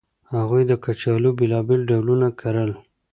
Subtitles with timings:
[0.33, 2.71] هغوی د کچالو بېلابېل ډولونه کرل